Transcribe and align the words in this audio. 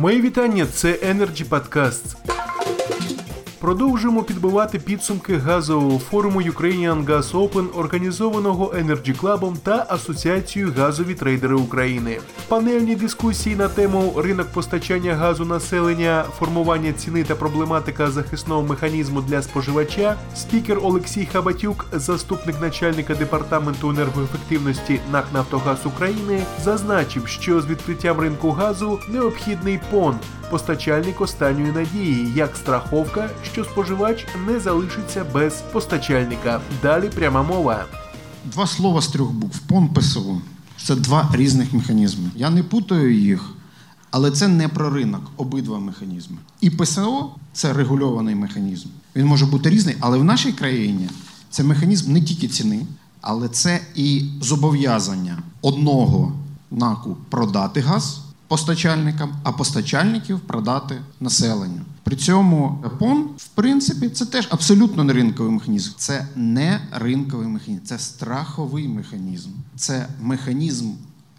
Мої 0.00 0.20
вітання, 0.20 0.66
це 0.66 0.92
Energy 0.92 1.48
Podcast. 1.48 2.27
Продовжуємо 3.60 4.22
підбивати 4.22 4.78
підсумки 4.78 5.36
газового 5.36 5.98
форуму 5.98 6.42
Ukrainian 6.42 7.04
Gas 7.04 7.32
Open, 7.32 7.78
організованого 7.78 8.66
Energy 8.66 9.20
Club 9.20 9.56
та 9.62 9.86
Асоціацією 9.88 10.72
газові 10.76 11.14
трейдери 11.14 11.54
України. 11.54 12.18
Панельні 12.48 12.96
дискусії 12.96 13.56
на 13.56 13.68
тему 13.68 14.14
ринок 14.16 14.46
постачання 14.46 15.14
газу 15.14 15.44
населення, 15.44 16.24
формування 16.38 16.92
ціни 16.92 17.24
та 17.24 17.34
проблематика 17.34 18.10
захисного 18.10 18.62
механізму 18.62 19.20
для 19.20 19.42
споживача. 19.42 20.16
Спікер 20.34 20.78
Олексій 20.82 21.26
Хабатюк, 21.26 21.86
заступник 21.92 22.60
начальника 22.60 23.14
департаменту 23.14 23.90
енергоефективності 23.90 25.00
НАК 25.12 25.24
Нафтогаз 25.34 25.86
України, 25.86 26.42
зазначив, 26.64 27.26
що 27.26 27.60
з 27.60 27.66
відкриттям 27.66 28.20
ринку 28.20 28.50
газу 28.50 28.98
необхідний 29.08 29.80
пон 29.90 30.18
постачальник 30.50 31.20
останньої 31.20 31.72
надії, 31.72 32.32
як 32.36 32.56
страховка, 32.56 33.30
що 33.52 33.64
споживач 33.64 34.26
не 34.46 34.60
залишиться 34.60 35.24
без 35.34 35.54
постачальника. 35.72 36.60
Далі 36.82 37.08
пряма 37.08 37.42
мова. 37.42 37.84
Два 38.44 38.66
слова 38.66 39.00
з 39.00 39.08
трьох 39.08 39.30
букв 39.30 39.58
ПОН 39.58 39.88
ПСО. 39.88 40.40
Це 40.82 40.96
два 40.96 41.30
різних 41.34 41.72
механізми. 41.72 42.30
Я 42.36 42.50
не 42.50 42.62
путаю 42.62 43.18
їх, 43.20 43.50
але 44.10 44.30
це 44.30 44.48
не 44.48 44.68
про 44.68 44.90
ринок, 44.90 45.22
обидва 45.36 45.78
механізми. 45.78 46.36
І 46.60 46.70
ПСО 46.70 47.30
це 47.52 47.72
регульований 47.72 48.34
механізм. 48.34 48.88
Він 49.16 49.26
може 49.26 49.46
бути 49.46 49.70
різний, 49.70 49.96
але 50.00 50.18
в 50.18 50.24
нашій 50.24 50.52
країні 50.52 51.08
це 51.50 51.64
механізм 51.64 52.12
не 52.12 52.20
тільки 52.20 52.48
ціни, 52.48 52.86
але 53.20 53.48
це 53.48 53.80
і 53.94 54.24
зобов'язання 54.40 55.38
одного 55.62 56.32
наку 56.70 57.16
продати 57.30 57.80
газ 57.80 58.20
постачальникам, 58.48 59.36
а 59.42 59.52
постачальників 59.52 60.40
продати 60.40 61.02
населенню. 61.20 61.80
При 62.02 62.16
цьому 62.16 62.84
ПОН, 62.98 63.28
в 63.36 63.48
принципі, 63.48 64.08
це 64.08 64.26
теж 64.26 64.48
абсолютно 64.50 65.04
не 65.04 65.12
ринковий 65.12 65.52
механізм. 65.52 65.90
Це 65.96 66.26
не 66.36 66.80
ринковий 66.92 67.48
механізм, 67.48 67.84
це 67.84 67.98
страховий 67.98 68.88
механізм. 68.88 69.50
Це 69.76 70.08
механізм 70.20 70.92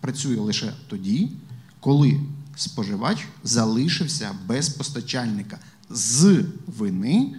працює 0.00 0.36
лише 0.36 0.72
тоді, 0.88 1.32
коли 1.80 2.20
споживач 2.56 3.26
залишився 3.44 4.30
без 4.46 4.68
постачальника 4.68 5.58
з 5.90 6.44
вини 6.78 7.34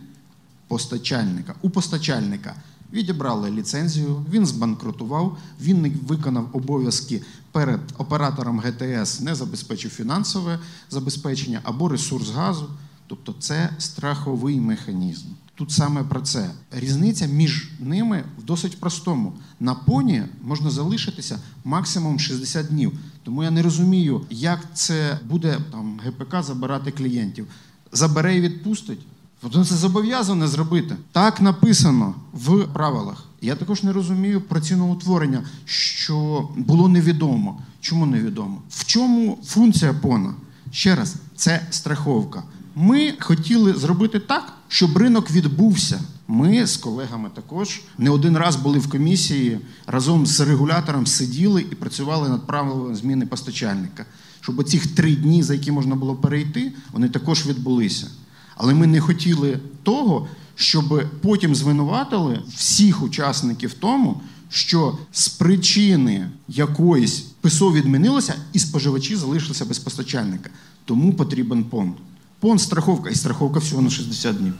постачальника. 0.67 1.55
У 1.61 1.69
постачальника 1.69 2.55
відібрали 2.93 3.51
ліцензію, 3.51 4.25
він 4.31 4.45
збанкрутував, 4.45 5.37
він 5.61 5.81
не 5.81 5.91
виконав 6.07 6.49
обов'язки 6.53 7.21
перед 7.51 7.79
оператором 7.97 8.59
ГТС, 8.59 9.21
не 9.21 9.35
забезпечив 9.35 9.91
фінансове 9.91 10.59
забезпечення 10.89 11.59
або 11.63 11.89
ресурс 11.89 12.29
газу. 12.29 12.69
Тобто 13.07 13.35
це 13.39 13.69
страховий 13.77 14.59
механізм. 14.59 15.27
Тут 15.55 15.71
саме 15.71 16.03
про 16.03 16.21
це. 16.21 16.51
Різниця 16.71 17.25
між 17.25 17.71
ними 17.79 18.23
в 18.39 18.43
досить 18.43 18.79
простому. 18.79 19.33
На 19.59 19.75
поні 19.75 20.23
можна 20.41 20.69
залишитися 20.69 21.39
максимум 21.63 22.19
60 22.19 22.67
днів. 22.67 22.99
Тому 23.23 23.43
я 23.43 23.51
не 23.51 23.61
розумію, 23.61 24.25
як 24.29 24.59
це 24.73 25.19
буде 25.29 25.57
там 25.71 25.99
ГПК 26.05 26.43
забирати 26.43 26.91
клієнтів. 26.91 27.47
Забере 27.91 28.37
і 28.37 28.41
відпустить. 28.41 28.99
Воно 29.43 29.65
це 29.65 29.75
зобов'язане 29.75 30.47
зробити. 30.47 30.95
Так 31.11 31.41
написано 31.41 32.15
в 32.33 32.63
правилах. 32.73 33.23
Я 33.41 33.55
також 33.55 33.83
не 33.83 33.93
розумію 33.93 34.41
про 34.41 34.61
ціноутворення, 34.61 35.43
що 35.65 36.49
було 36.57 36.89
невідомо. 36.89 37.61
Чому 37.81 38.05
невідомо? 38.05 38.61
В 38.69 38.85
чому 38.85 39.37
функція 39.45 39.93
пона? 39.93 40.33
Ще 40.71 40.95
раз, 40.95 41.15
це 41.35 41.67
страховка. 41.69 42.43
Ми 42.75 43.13
хотіли 43.19 43.73
зробити 43.73 44.19
так, 44.19 44.53
щоб 44.67 44.97
ринок 44.97 45.31
відбувся. 45.31 46.01
Ми 46.27 46.67
з 46.67 46.77
колегами 46.77 47.29
також 47.35 47.81
не 47.97 48.09
один 48.09 48.37
раз 48.37 48.55
були 48.55 48.79
в 48.79 48.89
комісії 48.89 49.59
разом 49.87 50.25
з 50.25 50.39
регулятором 50.39 51.07
сиділи 51.07 51.65
і 51.71 51.75
працювали 51.75 52.29
над 52.29 52.47
правилами 52.47 52.95
зміни 52.95 53.25
постачальника. 53.25 54.05
Щоб 54.41 54.59
оці 54.59 54.79
три 54.79 55.15
дні, 55.15 55.43
за 55.43 55.53
які 55.53 55.71
можна 55.71 55.95
було 55.95 56.15
перейти, 56.15 56.73
вони 56.91 57.09
також 57.09 57.45
відбулися. 57.47 58.07
Але 58.55 58.73
ми 58.73 58.87
не 58.87 58.99
хотіли 58.99 59.59
того, 59.83 60.27
щоб 60.55 61.03
потім 61.21 61.55
звинуватили 61.55 62.39
всіх 62.55 63.03
учасників 63.03 63.73
тому, 63.73 64.21
що 64.49 64.97
з 65.11 65.29
причини 65.29 66.29
якоїсь 66.47 67.19
ПСО 67.19 67.73
відмінилося, 67.73 68.35
і 68.53 68.59
споживачі 68.59 69.15
залишилися 69.15 69.65
без 69.65 69.79
постачальника. 69.79 70.49
Тому 70.85 71.13
потрібен 71.13 71.63
пон. 71.63 71.93
Пон 72.39 72.59
страховка 72.59 73.09
і 73.09 73.15
страховка 73.15 73.59
всього 73.59 73.81
на 73.81 73.89
60 73.89 74.37
днів. 74.37 74.53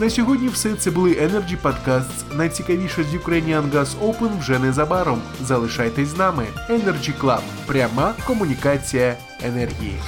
На 0.00 0.10
сьогодні 0.10 0.48
все 0.48 0.74
це 0.74 0.90
були 0.90 1.10
Energy 1.10 1.62
Podcasts. 1.62 2.36
Найцікавіше 2.36 3.04
з 3.04 3.14
Ukrainian 3.14 3.72
Gas 3.72 3.88
Open 4.02 4.40
вже 4.40 4.58
незабаром. 4.58 5.22
Залишайтесь 5.46 6.08
з 6.08 6.16
нами. 6.16 6.46
Energy 6.70 7.20
Club. 7.20 7.40
Пряма 7.66 8.14
комунікація 8.26 9.16
енергії. 9.42 10.00